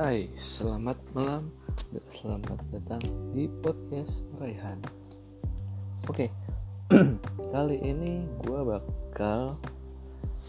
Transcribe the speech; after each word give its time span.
Hai, 0.00 0.32
selamat 0.32 0.96
malam 1.12 1.52
dan 1.92 2.00
selamat 2.08 2.56
datang 2.72 3.04
di 3.36 3.52
podcast 3.60 4.24
Raihan. 4.40 4.80
Oke, 6.08 6.32
kali 7.52 7.76
ini 7.84 8.24
gue 8.40 8.60
bakal 8.64 9.60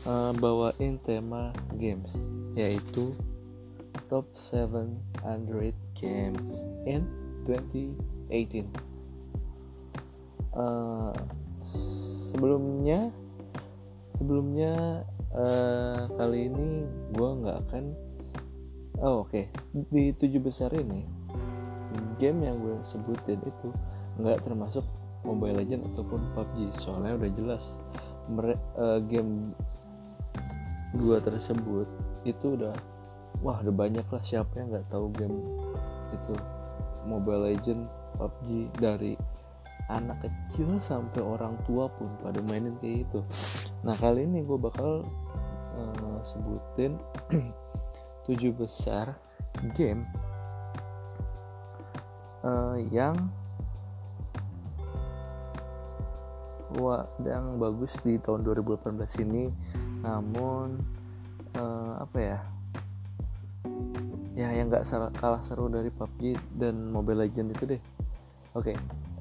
uh, 0.08 0.32
bawain 0.40 0.96
tema 1.04 1.52
games, 1.76 2.16
yaitu 2.56 3.12
top 4.08 4.24
7 4.40 4.88
Android 5.28 5.76
games 6.00 6.64
in 6.88 7.04
2018. 7.44 8.72
Uh, 10.56 11.12
sebelumnya, 12.32 13.12
sebelumnya 14.16 15.04
uh, 15.36 16.08
kali 16.16 16.48
ini 16.48 16.88
gue 17.12 17.30
nggak 17.44 17.68
akan 17.68 18.11
oh 19.00 19.24
oke. 19.24 19.32
Okay. 19.32 19.46
di 19.72 20.12
tujuh 20.12 20.42
besar 20.44 20.76
ini 20.76 21.22
game 22.22 22.46
yang 22.46 22.62
gue 22.62 22.78
sebutin 22.86 23.42
itu 23.42 23.70
nggak 24.22 24.46
termasuk 24.46 24.86
Mobile 25.26 25.62
Legend 25.62 25.90
ataupun 25.94 26.22
PUBG 26.38 26.70
soalnya 26.78 27.18
udah 27.18 27.32
jelas 27.34 27.64
uh, 28.78 29.00
game 29.10 29.54
dua 30.98 31.18
tersebut 31.18 31.90
itu 32.28 32.58
udah 32.58 32.74
wah 33.42 33.58
udah 33.66 33.74
banyak 33.74 34.06
lah 34.06 34.22
siapa 34.22 34.54
yang 34.62 34.70
nggak 34.70 34.88
tahu 34.94 35.10
game 35.18 35.38
itu. 36.14 36.36
Mobile 37.02 37.50
Legend 37.50 37.90
PUBG 38.22 38.70
dari 38.78 39.18
anak 39.90 40.22
kecil 40.22 40.78
sampai 40.78 41.26
orang 41.26 41.58
tua 41.66 41.90
pun 41.90 42.08
pada 42.22 42.38
mainin 42.46 42.78
kayak 42.78 43.10
itu 43.10 43.20
nah 43.82 43.98
kali 43.98 44.30
ini 44.30 44.46
gue 44.46 44.60
bakal 44.62 45.04
uh, 45.74 46.20
sebutin 46.22 47.02
tujuh 48.30 48.54
besar 48.54 49.18
game 49.74 50.06
uh, 52.46 52.78
yang 52.90 53.18
yang 57.20 57.60
bagus 57.60 58.00
di 58.00 58.16
tahun 58.18 58.48
2018 58.48 59.28
ini. 59.28 59.52
Namun 60.02 60.80
uh, 61.60 61.94
apa 62.00 62.18
ya? 62.18 62.40
Ya 64.32 64.48
yang 64.56 64.72
nggak 64.72 64.88
kalah 65.20 65.44
seru 65.44 65.68
dari 65.68 65.92
PUBG 65.92 66.40
dan 66.56 66.90
Mobile 66.90 67.28
Legend 67.28 67.52
itu 67.52 67.64
deh. 67.76 67.82
Oke 68.56 68.76
okay. 68.76 68.78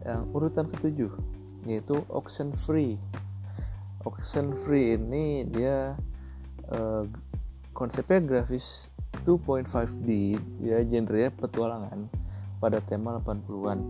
yang 0.07 0.27
urutan 0.35 0.67
ketujuh 0.71 1.11
yaitu 1.67 1.99
Auction 2.09 2.55
Free. 2.55 2.97
Auction 4.07 4.57
Free 4.65 4.97
ini 4.97 5.45
dia 5.45 5.99
uh, 6.73 7.05
konsepnya 7.81 8.21
grafis 8.21 8.93
2.5D 9.25 10.37
ya 10.61 10.85
genre 10.85 11.25
petualangan 11.33 12.13
pada 12.61 12.85
tema 12.85 13.17
80-an 13.25 13.81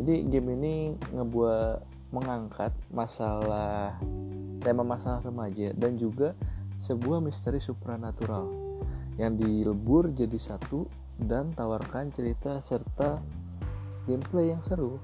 jadi 0.00 0.14
game 0.32 0.56
ini 0.56 0.74
ngebuat 1.12 1.84
mengangkat 2.08 2.72
masalah 2.88 4.00
tema 4.64 4.80
masalah 4.80 5.20
remaja 5.20 5.76
dan 5.76 6.00
juga 6.00 6.32
sebuah 6.80 7.20
misteri 7.20 7.60
supranatural 7.60 8.48
yang 9.20 9.36
dilebur 9.36 10.08
jadi 10.16 10.40
satu 10.40 10.88
dan 11.20 11.52
tawarkan 11.52 12.14
cerita 12.14 12.62
serta 12.62 13.18
gameplay 14.06 14.54
yang 14.54 14.62
seru. 14.62 15.02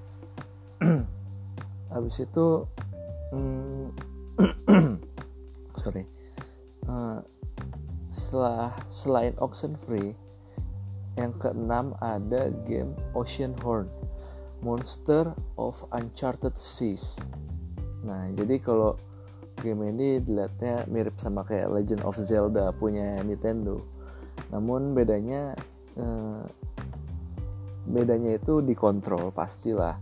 Habis 1.93 2.23
itu 2.23 2.47
hmm, 3.35 3.91
sorry 5.83 6.14
uh, 6.89 7.19
setelah 8.15 8.75
selain 8.87 9.35
Oxen 9.43 9.75
Free 9.85 10.15
yang 11.15 11.35
keenam 11.39 11.95
ada 12.03 12.51
game 12.67 12.95
Ocean 13.15 13.55
Horn 13.63 13.87
Monster 14.65 15.35
of 15.61 15.85
Uncharted 15.95 16.59
Seas. 16.59 17.21
Nah 18.03 18.31
jadi 18.35 18.59
kalau 18.59 18.99
game 19.61 19.87
ini 19.95 20.19
dilihatnya 20.19 20.89
mirip 20.91 21.15
sama 21.21 21.47
kayak 21.47 21.71
Legend 21.71 22.03
of 22.03 22.19
Zelda 22.19 22.75
punya 22.75 23.21
Nintendo. 23.23 23.79
Namun 24.51 24.97
bedanya 24.97 25.55
eh, 25.95 26.43
bedanya 27.87 28.35
itu 28.35 28.65
dikontrol 28.65 29.31
pastilah. 29.31 30.01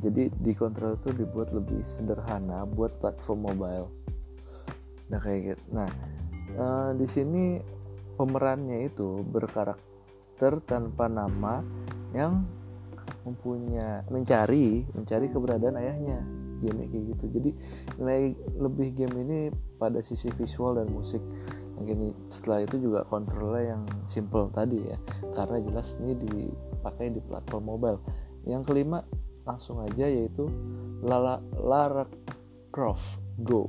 Jadi 0.00 0.32
dikontrol 0.40 0.96
itu 0.96 1.12
dibuat 1.12 1.52
lebih 1.52 1.84
sederhana 1.84 2.64
buat 2.64 2.96
platform 3.04 3.52
mobile. 3.52 3.88
Nah 5.12 5.20
kayak 5.20 5.40
gitu. 5.52 5.62
Nah 5.76 5.90
uh, 6.58 6.90
di 6.94 7.06
sini 7.06 7.58
pemerannya 8.14 8.86
itu 8.86 9.22
berkarakter 9.26 10.62
tanpa 10.64 11.10
nama 11.10 11.62
yang 12.14 12.46
mempunyai 13.24 14.04
mencari 14.12 14.84
mencari 14.92 15.26
keberadaan 15.32 15.76
ayahnya. 15.80 16.20
Game 16.62 16.86
kayak 16.88 17.04
gitu. 17.12 17.24
Jadi 17.28 17.50
nilai 18.00 18.32
lebih 18.56 18.96
game 18.96 19.16
ini 19.20 19.38
pada 19.76 20.00
sisi 20.00 20.32
visual 20.32 20.80
dan 20.80 20.88
musik. 20.88 21.20
Mungkin 21.74 22.14
setelah 22.30 22.62
itu 22.62 22.78
juga 22.78 23.02
kontrolnya 23.04 23.76
yang 23.76 23.82
simple 24.08 24.48
tadi 24.54 24.78
ya. 24.80 24.96
Karena 25.34 25.60
jelas 25.60 25.98
ini 26.00 26.14
dipakai 26.16 27.12
di 27.12 27.20
platform 27.20 27.64
mobile. 27.68 27.98
Yang 28.48 28.70
kelima 28.70 29.04
langsung 29.44 29.84
aja 29.84 30.08
yaitu 30.08 30.48
Lara, 31.04 31.42
Lara 31.60 32.08
Croft 32.72 33.20
Go. 33.44 33.68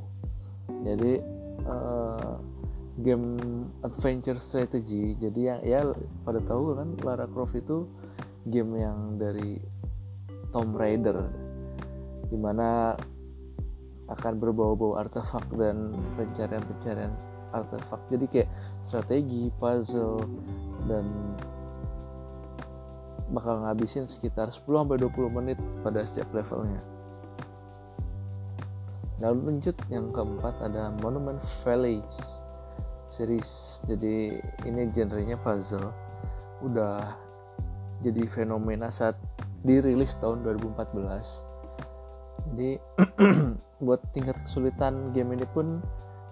Jadi 0.86 1.20
uh, 1.68 2.38
game 3.06 3.38
adventure 3.86 4.42
strategy. 4.42 5.14
Jadi 5.22 5.40
yang 5.46 5.62
ya 5.62 5.86
pada 6.26 6.42
tahu 6.42 6.74
kan 6.74 6.98
Lara 7.06 7.30
Croft 7.30 7.54
itu 7.54 7.86
game 8.50 8.82
yang 8.82 9.22
dari 9.22 9.62
Tomb 10.50 10.74
Raider 10.74 11.30
di 12.26 12.38
mana 12.42 12.98
akan 14.10 14.34
berbau-bau 14.42 14.98
artefak 14.98 15.46
dan 15.54 15.94
pencarian-pencarian 16.18 17.14
artefak. 17.54 18.02
Jadi 18.10 18.26
kayak 18.26 18.50
strategi 18.82 19.54
puzzle 19.62 20.26
dan 20.90 21.06
bakal 23.30 23.66
ngabisin 23.66 24.06
sekitar 24.06 24.54
10 24.54 24.66
sampai 24.66 24.98
20 25.02 25.38
menit 25.38 25.58
pada 25.82 26.02
setiap 26.06 26.30
levelnya. 26.34 26.82
Lalu 29.22 29.40
lanjut 29.48 29.78
yang 29.90 30.12
keempat 30.12 30.60
ada 30.62 30.92
Monument 31.02 31.40
Valleys 31.64 32.45
series. 33.16 33.80
Jadi 33.88 34.36
ini 34.68 34.82
genrenya 34.92 35.40
puzzle. 35.40 35.96
Udah 36.60 37.16
jadi 38.04 38.28
fenomena 38.28 38.92
saat 38.92 39.16
dirilis 39.64 40.20
tahun 40.20 40.44
2014 40.44 41.56
jadi 42.52 42.78
buat 43.86 44.02
tingkat 44.14 44.38
kesulitan 44.46 45.10
game 45.12 45.34
ini 45.34 45.46
pun 45.50 45.82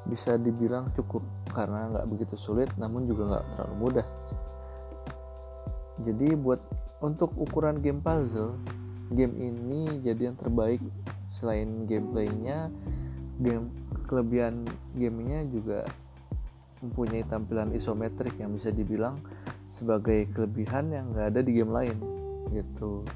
bisa 0.05 0.37
dibilang 0.37 0.93
cukup. 0.93 1.25
Karena 1.49 1.89
nggak 1.89 2.07
begitu 2.09 2.35
sulit 2.37 2.69
namun 2.77 3.09
juga 3.09 3.33
nggak 3.33 3.45
terlalu 3.55 3.75
mudah. 3.79 4.07
Jadi 6.03 6.27
buat 6.37 6.61
untuk 7.01 7.33
ukuran 7.37 7.81
game 7.81 8.01
puzzle 8.01 8.57
game 9.13 9.33
ini 9.41 10.01
jadi 10.01 10.33
yang 10.33 10.37
terbaik. 10.37 10.81
Selain 11.33 11.89
gameplaynya 11.89 12.69
game 13.41 13.73
kelebihan 14.05 14.61
gamenya 14.93 15.49
juga 15.49 15.81
mempunyai 16.83 17.23
tampilan 17.23 17.71
isometrik 17.71 18.35
yang 18.35 18.51
bisa 18.51 18.67
dibilang 18.67 19.23
sebagai 19.71 20.27
kelebihan 20.35 20.91
yang 20.91 21.15
nggak 21.15 21.31
ada 21.31 21.41
di 21.41 21.51
game 21.55 21.71
lain 21.71 21.97
gitu. 22.51 23.07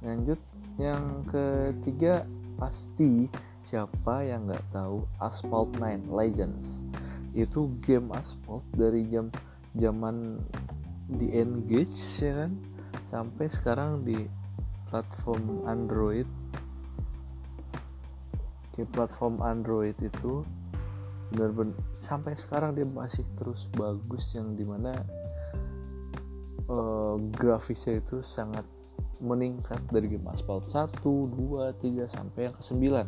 Lanjut 0.00 0.40
yang 0.80 1.26
ketiga 1.28 2.24
pasti 2.56 3.28
siapa 3.68 4.24
yang 4.24 4.48
nggak 4.48 4.64
tahu 4.72 5.04
Asphalt 5.20 5.76
9 5.76 6.08
Legends? 6.08 6.80
Itu 7.36 7.68
game 7.84 8.08
Asphalt 8.16 8.64
dari 8.72 9.04
jam 9.12 9.28
zaman 9.76 10.40
di 11.10 11.36
Engage 11.36 12.00
ya 12.22 12.46
kan? 12.46 12.56
Sampai 13.04 13.52
sekarang 13.52 14.06
di 14.06 14.16
platform 14.88 15.68
Android. 15.68 16.26
Di 18.72 18.88
platform 18.88 19.44
Android 19.44 19.98
itu 20.00 20.46
benar-benar 21.30 21.78
sampai 22.02 22.34
sekarang 22.34 22.74
dia 22.74 22.86
masih 22.86 23.22
terus 23.38 23.70
bagus 23.74 24.34
yang 24.34 24.54
di 24.58 24.66
mana 24.66 24.92
uh, 26.66 27.16
grafisnya 27.34 28.02
itu 28.02 28.22
sangat 28.22 28.66
meningkat. 29.20 29.78
Dari 29.92 30.16
game 30.16 30.26
Asphalt 30.32 30.66
1, 30.66 31.02
2, 31.04 31.70
3 31.76 32.08
sampai 32.08 32.50
yang 32.50 32.56
ke-9 32.56 33.06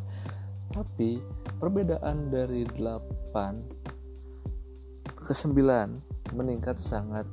tapi 0.72 1.20
perbedaan 1.60 2.32
dari 2.32 2.64
8 2.64 3.36
ke 5.04 5.32
9 5.36 6.32
meningkat 6.32 6.80
sangat 6.80 7.28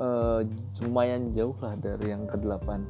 uh, 0.00 0.40
lumayan 0.80 1.28
jauh 1.36 1.54
lah 1.60 1.76
dari 1.76 2.16
yang 2.16 2.24
ke-8 2.24 2.80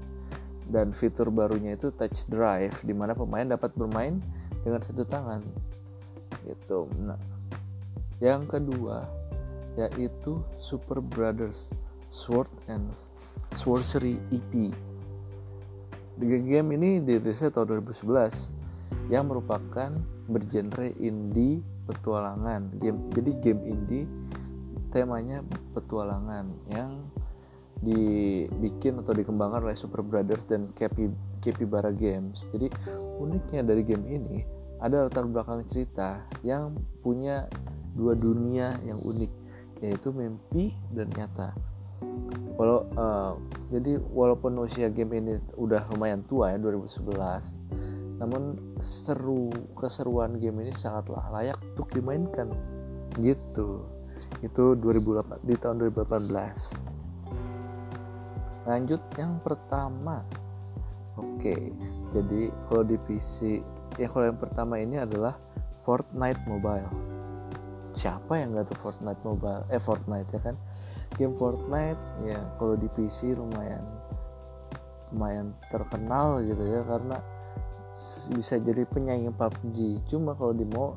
dan 0.70 0.94
fitur 0.94 1.34
barunya 1.34 1.74
itu 1.74 1.90
touch 1.90 2.22
drive 2.30 2.78
di 2.86 2.94
mana 2.94 3.18
pemain 3.18 3.50
dapat 3.50 3.74
bermain 3.74 4.22
dengan 4.62 4.78
satu 4.84 5.02
tangan 5.02 5.42
gitu. 6.48 6.88
Nah 6.96 7.20
yang 8.18 8.48
kedua 8.48 9.06
yaitu 9.78 10.42
Super 10.58 10.98
Brothers 10.98 11.70
Sword 12.10 12.50
and 12.66 12.90
Sorcery 13.54 14.18
EP 14.34 14.74
game 16.18 16.74
ini 16.74 16.98
dirilis 16.98 17.38
tahun 17.38 17.86
2011 17.86 18.50
yang 19.12 19.30
merupakan 19.30 19.94
bergenre 20.26 20.92
indie 20.98 21.62
petualangan. 21.86 22.74
Game 22.82 23.08
jadi 23.14 23.30
game 23.38 23.62
indie 23.64 24.04
temanya 24.90 25.44
petualangan 25.76 26.50
yang 26.74 27.06
dibikin 27.78 28.98
atau 28.98 29.14
dikembangkan 29.14 29.62
oleh 29.62 29.78
Super 29.78 30.02
Brothers 30.02 30.42
dan 30.50 30.66
Capybara 31.38 31.94
Games. 31.94 32.42
Jadi 32.50 32.66
uniknya 33.22 33.62
dari 33.62 33.86
game 33.86 34.04
ini 34.10 34.57
ada 34.78 35.06
latar 35.06 35.26
belakang 35.26 35.66
cerita 35.66 36.22
yang 36.46 36.74
punya 37.02 37.50
dua 37.98 38.14
dunia 38.14 38.78
yang 38.86 38.98
unik 39.02 39.32
yaitu 39.82 40.10
mimpi 40.10 40.74
dan 40.94 41.10
nyata. 41.14 41.54
Walau 42.58 42.86
uh, 42.98 43.38
jadi 43.70 44.02
walaupun 44.10 44.58
usia 44.62 44.90
game 44.90 45.18
ini 45.18 45.38
udah 45.54 45.86
lumayan 45.94 46.26
tua 46.26 46.50
ya 46.54 46.58
2011, 46.58 48.18
namun 48.18 48.58
seru 48.82 49.50
keseruan 49.78 50.38
game 50.42 50.66
ini 50.66 50.74
sangatlah 50.74 51.22
layak 51.30 51.58
untuk 51.74 51.86
dimainkan 51.94 52.50
gitu. 53.22 53.86
Itu 54.42 54.74
2008 54.74 55.46
di 55.46 55.54
tahun 55.54 55.78
2018 55.94 56.98
lanjut 58.68 59.00
yang 59.16 59.40
pertama 59.40 60.20
oke 61.16 61.56
jadi 62.12 62.52
kalau 62.68 62.84
di 62.84 63.00
PC 63.08 63.64
ya 63.98 64.06
kalau 64.08 64.30
yang 64.30 64.40
pertama 64.40 64.78
ini 64.78 65.02
adalah 65.02 65.34
Fortnite 65.82 66.42
Mobile. 66.46 66.90
Siapa 67.98 68.38
yang 68.38 68.54
nggak 68.54 68.70
tuh 68.70 68.78
Fortnite 68.78 69.22
Mobile? 69.26 69.66
Eh 69.68 69.82
Fortnite 69.82 70.30
ya 70.30 70.40
kan? 70.40 70.56
Game 71.18 71.34
Fortnite 71.34 72.00
ya 72.22 72.38
kalau 72.56 72.78
di 72.78 72.86
PC 72.94 73.34
lumayan 73.34 73.82
lumayan 75.10 75.56
terkenal 75.72 76.44
gitu 76.44 76.60
ya 76.62 76.84
karena 76.84 77.16
bisa 78.30 78.60
jadi 78.60 78.84
penyanyi 78.86 79.32
PUBG 79.34 80.06
cuma 80.06 80.36
kalau 80.36 80.54
di 80.54 80.62
mo 80.68 80.94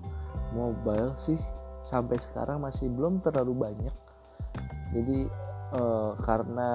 mobile 0.51 1.15
sih 1.15 1.39
sampai 1.81 2.19
sekarang 2.21 2.61
masih 2.61 2.91
belum 2.91 3.23
terlalu 3.25 3.65
banyak. 3.65 3.95
Jadi 4.91 5.25
uh, 5.73 6.13
karena 6.21 6.69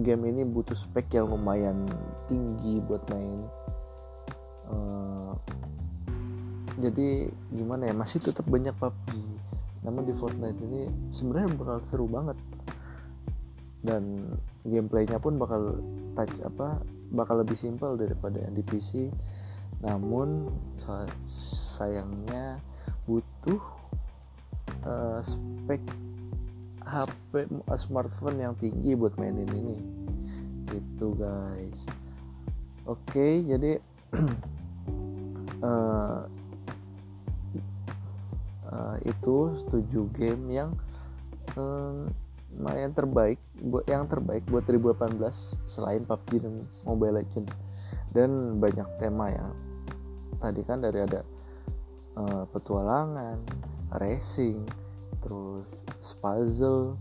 game 0.00 0.32
ini 0.32 0.42
butuh 0.42 0.74
spek 0.74 1.14
yang 1.14 1.30
lumayan 1.30 1.86
tinggi 2.26 2.82
buat 2.82 3.04
main 3.12 3.46
uh, 4.70 5.32
jadi 6.80 7.30
gimana 7.54 7.88
ya 7.88 7.94
masih 7.94 8.18
tetap 8.20 8.44
banyak 8.50 8.74
PUBG 8.76 9.34
namun 9.84 10.08
di 10.08 10.16
Fortnite 10.16 10.60
ini 10.64 10.88
sebenarnya 11.12 11.60
bakal 11.60 11.76
seru 11.84 12.08
banget. 12.08 12.40
Dan 13.84 14.32
gameplaynya 14.64 15.20
pun 15.20 15.36
bakal 15.36 15.76
touch 16.16 16.32
apa 16.40 16.80
bakal 17.12 17.44
lebih 17.44 17.54
simpel 17.60 18.00
daripada 18.00 18.40
yang 18.40 18.56
di 18.56 18.64
PC 18.64 19.12
namun 19.84 20.48
sayangnya 21.28 22.56
butuh 23.04 23.60
uh, 24.88 25.20
spek 25.20 25.84
HP 26.80 27.44
smartphone 27.76 28.40
yang 28.40 28.56
tinggi 28.56 28.96
buat 28.96 29.20
mainin 29.20 29.48
ini. 29.52 29.76
Gitu 30.64 31.12
guys. 31.20 31.80
Oke 32.88 33.44
jadi 33.44 33.84
uh, 35.64 36.28
uh, 38.68 38.96
itu 39.08 39.36
7 39.72 40.18
game 40.20 40.44
yang 40.52 40.70
lumayan 42.54 42.92
terbaik 42.94 43.38
buat 43.62 43.86
yang 43.88 44.06
terbaik 44.06 44.44
buat 44.46 44.62
2018 44.66 45.18
selain 45.66 46.02
PUBG 46.04 46.44
dan 46.44 46.54
Mobile 46.86 47.22
Legend 47.22 47.46
dan 48.14 48.60
banyak 48.62 48.88
tema 48.98 49.26
yang 49.32 49.50
tadi 50.38 50.62
kan 50.62 50.78
dari 50.78 51.02
ada 51.02 51.26
uh, 52.14 52.44
petualangan, 52.54 53.38
racing, 53.98 54.62
terus 55.18 55.66
puzzle. 56.22 56.94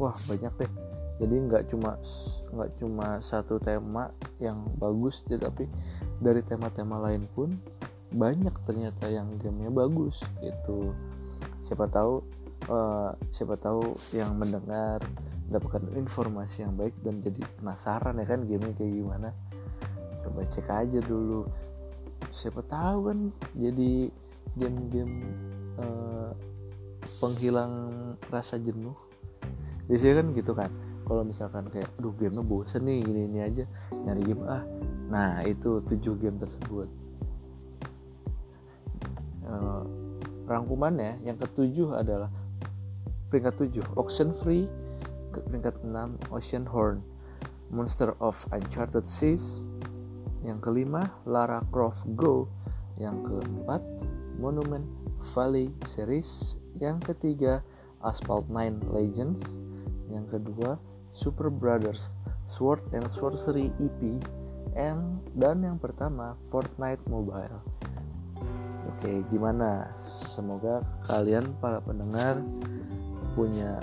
Wah 0.00 0.16
banyak 0.24 0.52
deh. 0.56 0.72
Jadi 1.18 1.34
nggak 1.50 1.64
cuma 1.74 1.98
nggak 2.48 2.70
cuma 2.80 3.18
satu 3.20 3.58
tema 3.60 4.14
yang 4.40 4.62
bagus 4.78 5.20
tapi 5.26 5.68
dari 6.22 6.40
tema-tema 6.40 6.96
lain 7.02 7.26
pun 7.34 7.58
banyak 8.12 8.54
ternyata 8.64 9.08
yang 9.12 9.36
gamenya 9.36 9.68
bagus 9.68 10.24
gitu. 10.40 10.96
Siapa 11.68 11.84
tahu 11.92 12.24
uh, 12.72 13.12
siapa 13.28 13.60
tahu 13.60 13.92
yang 14.16 14.32
mendengar 14.36 15.04
mendapatkan 15.48 15.84
informasi 15.96 16.64
yang 16.64 16.76
baik 16.76 16.96
dan 17.04 17.20
jadi 17.24 17.40
penasaran 17.60 18.20
ya 18.20 18.26
kan 18.28 18.40
gamenya 18.48 18.74
kayak 18.76 18.92
gimana. 18.96 19.28
Coba 20.24 20.40
cek 20.48 20.68
aja 20.68 21.00
dulu. 21.04 21.44
Siapa 22.32 22.60
tahu 22.64 22.98
kan 23.12 23.18
jadi 23.56 24.08
game-game 24.56 25.14
uh, 25.76 26.32
penghilang 27.20 27.72
rasa 28.32 28.56
jenuh. 28.56 28.96
Biasanya 29.88 30.24
kan 30.24 30.26
gitu 30.36 30.52
kan 30.52 30.70
kalau 31.08 31.24
misalkan 31.24 31.64
kayak 31.72 31.88
aduh 31.96 32.12
gamenya 32.16 32.44
bosen 32.44 32.84
nih 32.84 33.00
gini 33.00 33.20
ini 33.28 33.38
aja 33.40 33.64
nyari 33.92 34.22
game. 34.24 34.44
Ah 34.48 34.64
nah 35.08 35.40
itu 35.44 35.80
tujuh 35.88 36.20
game 36.20 36.36
tersebut 36.36 37.07
uh, 39.48 39.84
rangkumannya 40.48 41.20
yang 41.24 41.36
ketujuh 41.36 41.96
adalah 41.96 42.32
peringkat 43.28 43.54
tujuh 43.60 43.84
Ocean 44.00 44.32
Free 44.40 44.64
peringkat 45.32 45.84
enam 45.84 46.16
Ocean 46.32 46.64
Horn 46.64 47.04
Monster 47.68 48.16
of 48.18 48.34
Uncharted 48.48 49.04
Seas 49.04 49.68
yang 50.40 50.62
kelima 50.64 51.12
Lara 51.28 51.60
Croft 51.68 52.08
Go 52.16 52.48
yang 52.96 53.20
keempat 53.22 53.84
Monument 54.40 54.86
Valley 55.36 55.68
Series 55.84 56.56
yang 56.78 56.96
ketiga 57.02 57.60
Asphalt 58.00 58.48
9 58.48 58.94
Legends 58.94 59.42
yang 60.08 60.24
kedua 60.30 60.80
Super 61.12 61.52
Brothers 61.52 62.16
Sword 62.48 62.80
and 62.96 63.04
Sorcery 63.10 63.68
EP 63.76 64.00
and 64.78 65.20
dan 65.36 65.60
yang 65.60 65.76
pertama 65.76 66.38
Fortnite 66.48 67.02
Mobile 67.10 67.77
oke 68.98 69.22
gimana? 69.30 69.94
Semoga 69.94 70.82
kalian 71.06 71.54
para 71.62 71.78
pendengar 71.78 72.42
punya 73.38 73.78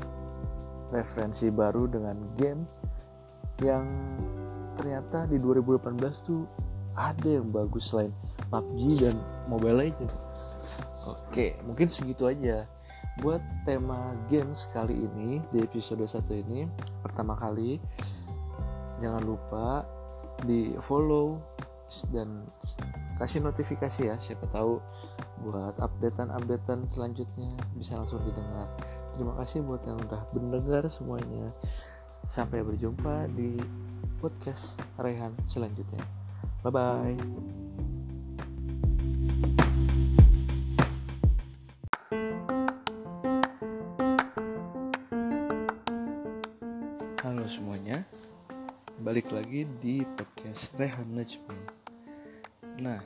referensi 0.92 1.48
baru 1.48 1.88
dengan 1.88 2.20
game 2.36 2.68
yang 3.64 3.88
ternyata 4.76 5.24
di 5.32 5.40
2018 5.40 6.28
tuh 6.28 6.44
ada 7.00 7.30
yang 7.32 7.48
bagus 7.48 7.96
selain 7.96 8.12
PUBG 8.52 9.08
dan 9.08 9.16
Mobile 9.48 9.88
Legends. 9.88 10.12
Oke 11.08 11.56
mungkin 11.64 11.88
segitu 11.88 12.28
aja. 12.28 12.68
Buat 13.24 13.40
tema 13.64 14.12
games 14.28 14.68
kali 14.76 15.00
ini 15.00 15.40
di 15.48 15.64
episode 15.64 16.04
1 16.04 16.28
ini 16.44 16.68
pertama 17.00 17.40
kali 17.40 17.80
jangan 19.00 19.24
lupa 19.24 19.88
di 20.44 20.76
follow 20.84 21.40
dan 22.12 22.44
kasih 23.16 23.40
notifikasi 23.40 24.12
ya 24.12 24.16
siapa 24.20 24.48
tahu 24.52 24.84
buat 25.44 25.80
updatean-updatean 25.80 26.88
selanjutnya 26.92 27.50
bisa 27.80 27.96
langsung 27.96 28.24
didengar. 28.28 28.68
Terima 29.16 29.32
kasih 29.40 29.64
buat 29.64 29.84
yang 29.88 30.00
udah 30.04 30.22
mendengar 30.36 30.84
semuanya. 30.92 31.56
Sampai 32.28 32.66
berjumpa 32.66 33.30
di 33.38 33.56
podcast 34.20 34.82
Rehan 35.00 35.32
selanjutnya. 35.48 36.02
Bye 36.66 36.74
bye 36.74 37.66
balik 49.06 49.30
lagi 49.30 49.70
di 49.80 50.02
podcast 50.18 50.74
Rehan 50.82 51.14
Najmi 51.14 51.85
Nah 52.84 53.00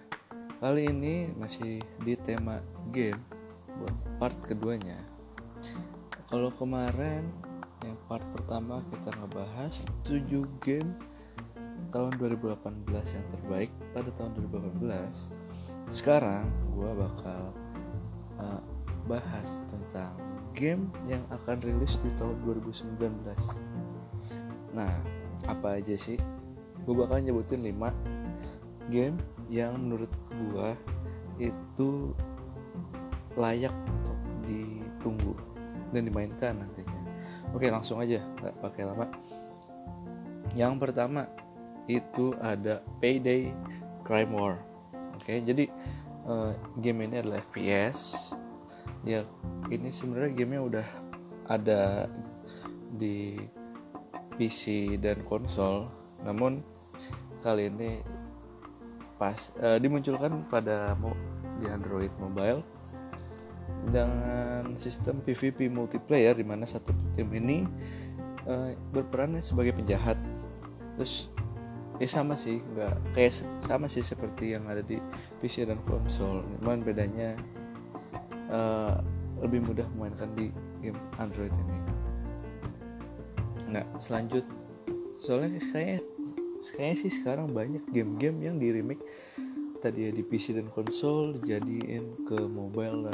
kali 0.58 0.90
ini 0.90 1.30
masih 1.38 1.78
di 2.02 2.18
tema 2.18 2.58
game 2.90 3.22
buat 3.78 3.96
part 4.18 4.38
keduanya. 4.42 4.98
Kalau 6.26 6.50
kemarin 6.58 7.30
yang 7.86 7.98
part 8.10 8.26
pertama 8.34 8.82
kita 8.90 9.14
ngebahas 9.18 9.86
7 10.04 10.26
game 10.62 10.92
tahun 11.90 12.12
2018 12.22 12.92
yang 12.92 13.26
terbaik 13.34 13.72
pada 13.96 14.10
tahun 14.14 14.36
2018 14.52 15.90
Sekarang 15.90 16.46
gue 16.76 16.92
bakal 16.92 17.42
uh, 18.38 18.62
bahas 19.10 19.64
tentang 19.66 20.14
game 20.54 20.92
yang 21.10 21.24
akan 21.34 21.58
rilis 21.66 21.98
di 22.04 22.12
tahun 22.20 22.36
2019 22.46 23.00
Nah 24.76 24.94
apa 25.48 25.82
aja 25.82 25.96
sih? 25.98 26.20
Gue 26.86 26.94
bakal 26.94 27.26
nyebutin 27.26 27.64
5 27.64 28.20
game 28.90 29.18
yang 29.48 29.78
menurut 29.78 30.12
gue 30.34 30.70
itu 31.40 32.12
layak 33.40 33.72
untuk 33.72 34.18
ditunggu 34.44 35.34
dan 35.96 36.02
dimainkan 36.06 36.54
nantinya. 36.60 37.00
Oke 37.56 37.72
langsung 37.72 38.02
aja 38.02 38.22
nggak 38.42 38.56
pakai 38.62 38.84
lama. 38.86 39.06
Yang 40.54 40.74
pertama 40.82 41.26
itu 41.90 42.36
ada 42.42 42.82
Payday 43.02 43.54
Crime 44.06 44.34
War. 44.36 44.62
Oke 45.18 45.42
jadi 45.42 45.70
uh, 46.30 46.54
game 46.78 47.10
ini 47.10 47.22
adalah 47.22 47.42
FPS 47.42 48.34
ya 49.08 49.24
ini 49.72 49.90
sebenarnya 49.90 50.36
gamenya 50.36 50.62
udah 50.62 50.88
ada 51.50 51.82
di 52.94 53.40
PC 54.36 54.96
dan 55.02 55.24
konsol. 55.26 55.88
Namun 56.24 56.62
kali 57.40 57.72
ini 57.72 58.04
pas 59.20 59.36
uh, 59.60 59.76
dimunculkan 59.78 60.48
pada 60.48 60.96
mo 60.96 61.12
di 61.60 61.68
Android 61.68 62.10
mobile 62.24 62.64
dengan 63.92 64.80
sistem 64.80 65.20
PvP 65.20 65.68
multiplayer 65.68 66.40
di 66.40 66.48
mana 66.48 66.64
satu 66.64 66.96
tim 67.12 67.28
ini 67.36 67.68
uh, 68.48 68.72
berperan 68.96 69.36
sebagai 69.44 69.76
penjahat. 69.76 70.16
Terus 70.96 71.28
ya 72.00 72.08
sama 72.08 72.40
sih 72.40 72.64
nggak 72.64 72.96
kayak 73.12 73.44
sama 73.68 73.92
sih 73.92 74.04
seperti 74.04 74.56
yang 74.56 74.64
ada 74.72 74.80
di 74.80 75.04
PC 75.44 75.68
dan 75.68 75.84
konsol. 75.84 76.48
Cuman 76.64 76.80
bedanya 76.80 77.36
uh, 78.48 79.04
lebih 79.44 79.68
mudah 79.68 79.88
memainkan 79.96 80.32
di 80.32 80.48
game 80.80 81.00
Android 81.20 81.52
ini. 81.52 81.78
Nah 83.76 83.84
selanjut. 84.00 84.48
Soalnya 85.20 85.60
saya 85.60 86.00
kayaknya 86.74 86.98
sih 87.08 87.12
sekarang 87.14 87.52
banyak 87.52 87.84
game-game 87.90 88.38
yang 88.46 88.56
di 88.58 88.70
remake 88.74 89.04
tadi 89.80 90.08
ya 90.08 90.12
di 90.12 90.24
PC 90.24 90.60
dan 90.60 90.68
konsol 90.70 91.40
dijadiin 91.40 92.28
ke 92.28 92.38
mobile 92.48 93.08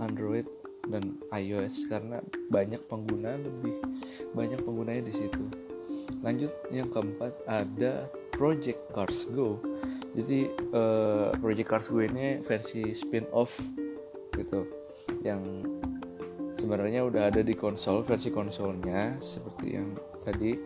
Android 0.00 0.48
dan 0.88 1.20
iOS 1.28 1.86
karena 1.92 2.24
banyak 2.48 2.80
pengguna 2.88 3.36
lebih 3.36 3.76
banyak 4.32 4.60
penggunanya 4.64 5.04
di 5.04 5.14
situ. 5.14 5.44
Lanjut 6.24 6.52
yang 6.72 6.88
keempat 6.88 7.36
ada 7.44 8.08
Project 8.32 8.80
Cars 8.96 9.28
Go. 9.28 9.60
Jadi 10.16 10.48
uh, 10.72 11.30
Project 11.36 11.68
Cars 11.68 11.86
Go 11.92 12.00
ini 12.00 12.40
versi 12.40 12.96
spin-off 12.96 13.60
gitu 14.34 14.64
yang 15.20 15.42
sebenarnya 16.56 17.04
udah 17.04 17.28
ada 17.28 17.40
di 17.44 17.52
konsol 17.56 18.04
versi 18.04 18.32
konsolnya 18.32 19.16
seperti 19.20 19.66
yang 19.76 19.96
tadi 20.20 20.56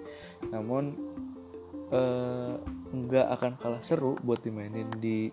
namun 0.51 0.95
uh, 1.95 2.59
nggak 2.91 3.27
akan 3.39 3.53
kalah 3.55 3.83
seru 3.87 4.19
buat 4.27 4.43
dimainin 4.43 4.91
di 4.99 5.31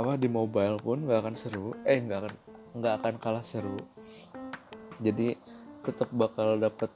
apa 0.00 0.16
di 0.16 0.32
mobile 0.32 0.80
pun 0.80 1.04
nggak 1.04 1.20
akan 1.20 1.36
seru. 1.36 1.76
Eh 1.84 2.00
nggak 2.00 2.18
akan 2.24 2.34
nggak 2.80 2.94
akan 3.04 3.14
kalah 3.20 3.44
seru. 3.44 3.76
Jadi 5.00 5.36
tetap 5.84 6.08
bakal 6.12 6.56
dapat 6.56 6.88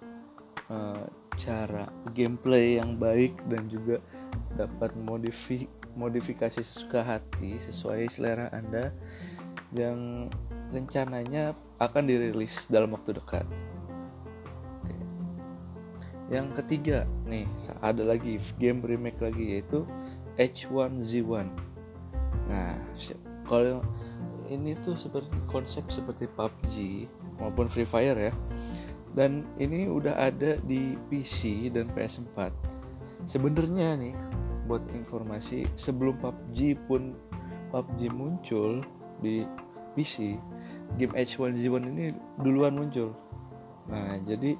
uh, 0.72 1.04
cara 1.36 1.88
gameplay 2.14 2.80
yang 2.80 2.96
baik 2.96 3.36
dan 3.50 3.66
juga 3.68 4.00
dapat 4.54 4.94
modifi 4.94 5.66
modifikasi 5.94 6.62
sesuka 6.62 7.02
hati 7.02 7.58
sesuai 7.58 8.06
selera 8.10 8.50
anda 8.50 8.90
yang 9.74 10.30
rencananya 10.70 11.54
akan 11.78 12.06
dirilis 12.06 12.66
dalam 12.70 12.94
waktu 12.94 13.14
dekat 13.14 13.46
yang 16.34 16.50
ketiga 16.50 17.06
nih 17.30 17.46
ada 17.78 18.02
lagi 18.02 18.42
game 18.58 18.82
remake 18.82 19.22
lagi 19.22 19.58
yaitu 19.58 19.86
H1Z1 20.34 21.46
nah 22.50 22.74
kalau 23.46 23.80
ini 24.50 24.76
tuh 24.84 24.96
seperti 24.98 25.32
konsep 25.48 25.88
seperti 25.88 26.28
PUBG 26.28 27.06
maupun 27.40 27.68
Free 27.68 27.88
Fire 27.88 28.16
ya. 28.16 28.32
Dan 29.14 29.46
ini 29.62 29.86
udah 29.86 30.18
ada 30.18 30.58
di 30.66 30.98
PC 31.06 31.70
dan 31.70 31.86
PS4 31.94 32.50
sebenarnya 33.24 33.94
nih 33.96 34.14
buat 34.66 34.82
informasi 34.90 35.70
sebelum 35.78 36.18
PUBG 36.18 36.74
pun 36.90 37.14
PUBG 37.70 38.10
muncul 38.10 38.82
di 39.22 39.46
PC 39.94 40.34
game 40.98 41.14
H1Z1 41.14 41.82
ini 41.94 42.10
duluan 42.42 42.74
muncul. 42.74 43.14
Nah 43.86 44.18
jadi 44.26 44.58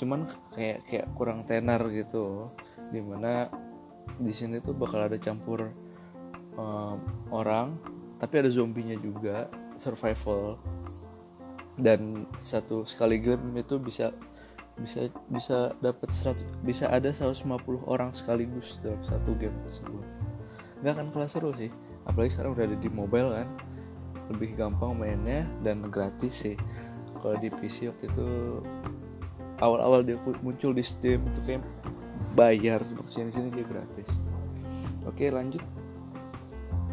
cuman 0.00 0.24
kayak 0.56 0.88
kayak 0.88 1.06
kurang 1.12 1.44
tenar 1.44 1.84
gitu. 1.92 2.48
Di 2.88 3.04
mana 3.04 3.52
di 4.16 4.32
sini 4.32 4.64
tuh 4.64 4.72
bakal 4.72 5.04
ada 5.04 5.20
campur 5.20 5.68
um, 6.56 6.98
orang 7.28 7.76
tapi 8.16 8.40
ada 8.40 8.48
zombinya 8.48 8.96
juga 8.96 9.52
survival. 9.76 10.56
Dan 11.80 12.28
satu 12.40 12.84
sekali 12.84 13.20
game 13.20 13.60
itu 13.60 13.76
bisa 13.80 14.12
bisa 14.80 15.12
bisa 15.28 15.76
dapat 15.84 16.08
bisa 16.64 16.88
ada 16.88 17.12
150 17.12 17.44
orang 17.84 18.16
sekaligus 18.16 18.80
dalam 18.80 19.00
satu 19.04 19.36
game 19.36 19.56
tersebut. 19.68 20.04
Nggak 20.80 20.92
akan 20.96 21.06
kalah 21.12 21.30
seru 21.32 21.52
sih. 21.56 21.68
Apalagi 22.08 22.32
sekarang 22.32 22.56
udah 22.56 22.64
ada 22.64 22.76
di 22.76 22.88
mobile 22.88 23.30
kan. 23.32 23.48
Lebih 24.32 24.56
gampang 24.56 24.96
mainnya 24.96 25.44
dan 25.60 25.84
gratis 25.88 26.48
sih. 26.48 26.56
Kalau 27.20 27.36
di 27.36 27.52
PC 27.52 27.92
waktu 27.92 28.08
itu 28.08 28.28
awal-awal 29.60 30.00
dia 30.00 30.16
muncul 30.40 30.72
di 30.72 30.82
Steam 30.84 31.20
itu 31.28 31.40
kayak 31.44 31.62
bayar 32.34 32.80
sini 33.12 33.30
sini 33.30 33.48
dia 33.52 33.64
gratis. 33.64 34.08
Oke 35.04 35.28
lanjut. 35.28 35.62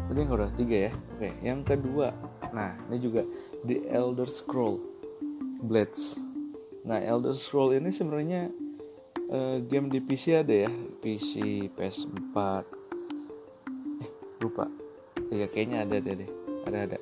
Tadi 0.08 0.18
yang 0.24 0.32
udah 0.32 0.52
tiga 0.56 0.76
ya? 0.88 0.92
Oke 1.16 1.28
yang 1.44 1.60
kedua. 1.64 2.12
Nah 2.52 2.76
ini 2.88 2.96
juga 3.00 3.24
The 3.64 3.88
Elder 3.88 4.28
Scroll 4.28 4.80
Blades. 5.64 6.20
Nah 6.84 7.00
Elder 7.00 7.36
Scroll 7.36 7.76
ini 7.76 7.92
sebenarnya 7.92 8.48
uh, 9.28 9.60
game 9.64 9.92
di 9.92 10.00
PC 10.00 10.40
ada 10.40 10.68
ya? 10.68 10.70
PC 11.00 11.68
PS4 11.76 12.36
eh 14.04 14.10
lupa. 14.44 14.68
Ya 15.28 15.44
kayaknya 15.48 15.84
ada 15.84 16.00
deh 16.00 16.14
deh. 16.24 16.30
Ada 16.64 16.78
ada. 16.88 16.98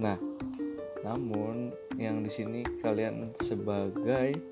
Nah 0.00 0.16
namun 1.04 1.74
yang 1.98 2.22
di 2.24 2.30
sini 2.32 2.64
kalian 2.80 3.34
sebagai 3.42 4.51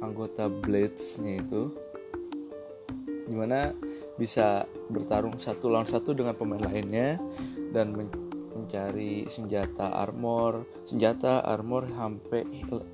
anggota 0.00 0.48
Blades-nya 0.48 1.44
itu 1.44 1.70
di 3.30 3.38
mana 3.38 3.70
bisa 4.18 4.66
bertarung 4.90 5.38
satu 5.38 5.70
lawan 5.70 5.86
satu 5.86 6.12
dengan 6.12 6.34
pemain 6.34 6.60
lainnya 6.60 7.16
dan 7.70 7.94
mencari 8.52 9.30
senjata 9.30 9.94
armor 9.94 10.66
senjata 10.82 11.46
armor 11.46 11.86
sampai 11.86 12.42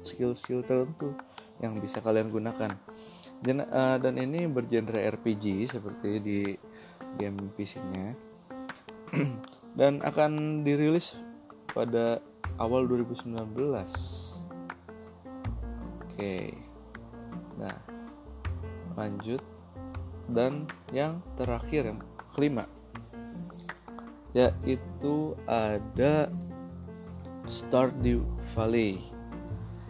skill-skill 0.05 0.61
tertentu 0.63 1.17
yang 1.65 1.73
bisa 1.81 2.05
kalian 2.05 2.29
gunakan. 2.29 2.69
Dan, 3.37 3.65
uh, 3.65 3.97
dan 4.01 4.17
ini 4.17 4.49
bergenre 4.49 5.09
RPG 5.13 5.69
seperti 5.69 6.21
di 6.21 6.41
game 7.21 7.53
PC-nya 7.53 8.17
dan 9.79 10.01
akan 10.01 10.65
dirilis 10.65 11.17
pada 11.69 12.21
awal 12.57 12.89
2019 12.89 13.37
oke. 13.37 13.77
okay 16.17 16.66
nah 17.57 17.77
lanjut. 18.97 19.43
Dan 20.27 20.67
yang 20.91 21.23
terakhir 21.39 21.95
yang 21.95 22.01
kelima 22.35 22.67
yaitu 24.37 25.33
ada 25.49 26.29
Stardew 27.49 28.21
Valley. 28.53 29.01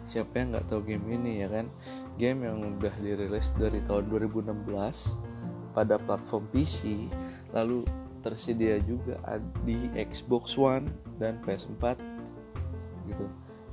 Siapa 0.07 0.39
yang 0.39 0.55
nggak 0.55 0.71
tahu 0.71 0.87
game 0.87 1.03
ini 1.19 1.43
ya 1.43 1.51
kan? 1.51 1.67
Game 2.15 2.47
yang 2.47 2.63
udah 2.63 2.95
dirilis 3.03 3.51
dari 3.59 3.83
tahun 3.83 4.07
2016 4.07 4.71
pada 5.75 5.99
platform 5.99 6.47
PC 6.55 7.11
lalu 7.51 7.83
tersedia 8.23 8.79
juga 8.79 9.19
di 9.67 9.91
Xbox 9.99 10.55
One 10.55 10.87
dan 11.19 11.43
PS4 11.43 11.99
gitu. 13.11 13.25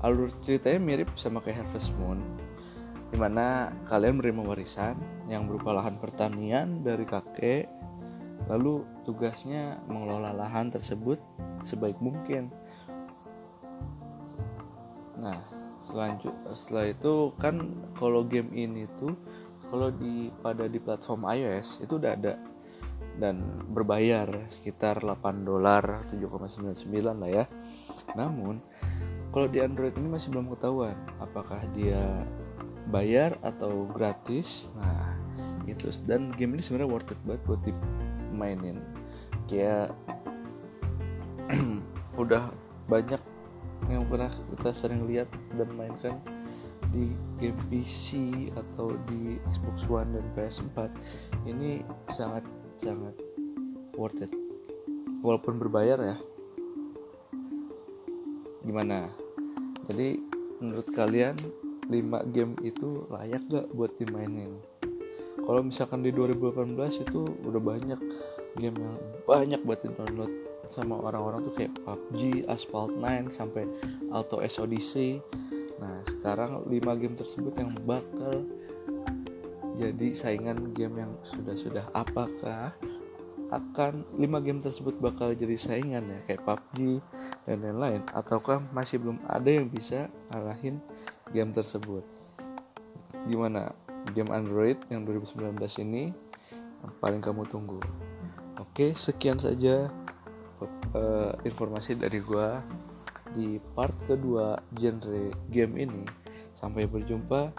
Alur 0.02 0.28
ceritanya 0.42 0.82
mirip 0.82 1.14
sama 1.14 1.38
kayak 1.38 1.64
Harvest 1.64 1.94
Moon 2.02 2.18
di 3.12 3.16
mana 3.20 3.72
kalian 3.88 4.20
menerima 4.20 4.42
warisan 4.42 4.96
yang 5.28 5.48
berupa 5.48 5.72
lahan 5.76 5.96
pertanian 6.00 6.82
dari 6.84 7.04
kakek 7.04 7.68
lalu 8.48 8.84
tugasnya 9.08 9.80
mengelola 9.88 10.36
lahan 10.36 10.68
tersebut 10.68 11.16
sebaik 11.64 11.96
mungkin. 12.00 12.52
Nah 15.16 15.40
lanjut 15.94 16.34
setelah 16.52 16.90
itu 16.90 17.32
kan 17.40 17.72
kalau 17.96 18.26
game 18.26 18.50
ini 18.52 18.84
tuh 18.98 19.14
kalau 19.70 19.88
di 19.94 20.28
pada 20.42 20.68
di 20.68 20.76
platform 20.82 21.24
iOS 21.24 21.80
itu 21.86 21.96
udah 21.96 22.12
ada 22.12 22.34
dan 23.14 23.40
berbayar 23.70 24.26
sekitar 24.50 24.98
8 25.00 25.46
dolar 25.46 26.02
7,99 26.10 26.90
lah 27.00 27.30
ya. 27.30 27.44
Namun 28.18 28.58
kalau 29.30 29.46
di 29.48 29.62
Android 29.62 29.94
ini 29.96 30.08
masih 30.10 30.34
belum 30.34 30.50
ketahuan 30.54 30.98
apakah 31.22 31.62
dia 31.72 32.26
bayar 32.88 33.36
atau 33.40 33.88
gratis. 33.88 34.68
Nah 34.76 35.16
itu 35.64 35.88
dan 36.04 36.32
game 36.36 36.56
ini 36.58 36.62
sebenarnya 36.64 36.90
worth 36.90 37.12
it 37.12 37.20
banget 37.24 37.42
buat 37.48 37.60
dimainin. 37.64 38.78
Kayak 39.48 39.96
udah 42.22 42.52
banyak 42.88 43.20
yang 43.88 44.04
pernah 44.08 44.32
kita 44.52 44.70
sering 44.72 45.04
lihat 45.04 45.28
dan 45.56 45.68
mainkan 45.76 46.16
di 46.92 47.10
game 47.42 47.58
PC 47.68 48.48
atau 48.54 48.94
di 49.10 49.36
Xbox 49.50 49.84
One 49.90 50.14
dan 50.14 50.24
PS4 50.38 50.78
ini 51.50 51.82
sangat 52.12 52.44
sangat 52.78 53.16
worth 53.98 54.24
it. 54.24 54.32
Walaupun 55.24 55.56
berbayar 55.58 55.98
ya. 56.00 56.16
Gimana? 58.64 59.08
Jadi 59.90 60.20
menurut 60.60 60.88
kalian 60.96 61.36
5 61.88 62.34
game 62.34 62.54
itu 62.64 63.08
layak 63.12 63.42
gak 63.48 63.66
buat 63.72 63.92
dimainin 64.00 64.56
kalau 65.44 65.60
misalkan 65.60 66.00
di 66.00 66.08
2018 66.08 67.04
itu 67.04 67.20
udah 67.44 67.60
banyak 67.60 68.00
game 68.56 68.76
yang 68.80 68.96
banyak 69.28 69.60
buat 69.60 69.84
di 69.84 69.92
download 69.92 70.32
sama 70.72 70.96
orang-orang 70.96 71.44
tuh 71.44 71.52
kayak 71.52 71.76
PUBG, 71.84 72.48
Asphalt 72.48 72.96
9 72.96 73.28
sampai 73.28 73.68
Auto 74.08 74.40
S 74.40 74.56
Odyssey. 74.56 75.20
Nah, 75.76 76.00
sekarang 76.08 76.64
5 76.64 76.72
game 76.96 77.12
tersebut 77.12 77.52
yang 77.60 77.76
bakal 77.84 78.40
jadi 79.76 80.08
saingan 80.16 80.72
game 80.72 80.96
yang 81.04 81.12
sudah-sudah 81.20 81.92
apakah 81.92 82.72
akan 83.52 84.08
5 84.16 84.46
game 84.46 84.64
tersebut 84.64 84.96
bakal 84.96 85.36
jadi 85.36 85.54
saingan 85.60 86.08
ya 86.08 86.20
kayak 86.24 86.42
PUBG 86.46 87.04
dan 87.44 87.60
lain-lain 87.60 88.02
ataukah 88.16 88.64
masih 88.72 88.96
belum 89.02 89.20
ada 89.28 89.50
yang 89.50 89.68
bisa 89.68 90.08
ngalahin 90.32 90.80
game 91.30 91.54
tersebut. 91.54 92.04
Gimana? 93.30 93.72
Game 94.12 94.28
Android 94.28 94.76
yang 94.92 95.08
2019 95.08 95.56
ini 95.80 96.12
yang 96.84 96.92
paling 97.00 97.24
kamu 97.24 97.48
tunggu. 97.48 97.80
Oke, 98.60 98.92
sekian 98.92 99.40
saja 99.40 99.88
uh, 100.92 101.32
informasi 101.42 101.96
dari 101.96 102.20
gua 102.20 102.60
di 103.32 103.56
part 103.72 103.96
kedua 104.04 104.60
genre 104.76 105.32
game 105.48 105.74
ini. 105.80 106.04
Sampai 106.52 106.84
berjumpa 106.84 107.50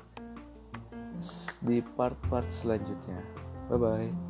di 1.65 1.81
part-part 1.81 2.47
selanjutnya. 2.53 3.19
Bye 3.67 3.79
bye. 3.81 4.24